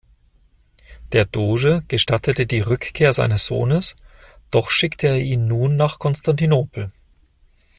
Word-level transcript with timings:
Der 1.11 1.25
Doge 1.25 1.83
gestattete 1.87 2.47
die 2.47 2.61
Rückkehr 2.61 3.13
seines 3.13 3.45
Sohnes, 3.45 3.95
doch 4.49 4.71
schickte 4.71 5.05
er 5.05 5.19
ihn 5.19 5.45
nun 5.45 5.75
nach 5.75 5.99
Konstantinopel. 5.99 6.91